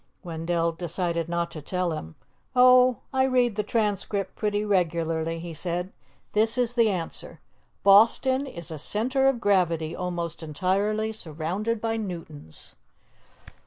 Wendell 0.23 0.71
decided 0.71 1.29
not 1.29 1.51
to 1.51 1.61
tell 1.61 1.91
him. 1.91 2.15
"Oh, 2.55 3.01
I 3.13 3.25
read 3.25 3.55
the 3.55 3.61
Transcript 3.61 4.35
pretty 4.35 4.65
regularly," 4.65 5.37
he 5.37 5.53
said. 5.53 5.91
"This 6.33 6.57
is 6.57 6.73
the 6.73 6.89
answer: 6.89 7.39
'Boston 7.83 8.47
is 8.47 8.71
a 8.71 8.79
center 8.79 9.27
of 9.27 9.39
gravity 9.39 9.95
almost 9.95 10.41
entirely 10.41 11.11
surrounded 11.13 11.79
by 11.79 11.97
Newtons. 11.97 12.73